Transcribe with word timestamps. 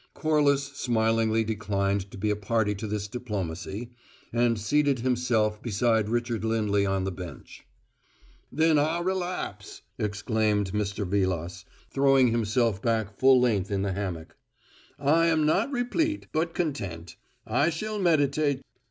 Corliss 0.15 0.63
smilingly 0.75 1.43
declined 1.43 2.09
to 2.09 2.17
be 2.17 2.31
a 2.31 2.35
party 2.35 2.73
to 2.73 2.87
this 2.87 3.07
diplomacy, 3.07 3.91
and 4.33 4.57
seated 4.59 5.01
himself 5.01 5.61
beside 5.61 6.09
Richard 6.09 6.43
Lindley 6.43 6.87
on 6.87 7.03
the 7.03 7.11
bench. 7.11 7.67
"Then 8.51 8.79
I 8.79 8.97
relapse!" 8.99 9.83
exclaimed 9.99 10.71
Mr. 10.73 11.05
Vilas, 11.07 11.65
throwing 11.91 12.29
himself 12.29 12.81
back 12.81 13.15
full 13.19 13.39
length 13.39 13.69
in 13.69 13.83
the 13.83 13.93
hammock. 13.93 14.35
"I 14.97 15.27
am 15.27 15.45
not 15.45 15.69
replete, 15.71 16.25
but 16.31 16.55
content. 16.55 17.15
I 17.45 17.69
shall 17.69 17.99
meditate. 17.99 18.61